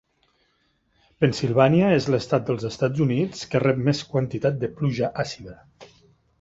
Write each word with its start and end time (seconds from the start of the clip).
Pennsylvania 1.23 1.91
és 1.97 2.07
l'estat 2.15 2.49
dels 2.49 2.67
Estats 2.71 3.05
Units 3.07 3.45
que 3.53 3.63
rep 3.67 3.87
més 3.91 4.03
quantitat 4.15 4.61
de 4.65 4.75
pluja 4.81 5.15
àcida. 5.29 5.59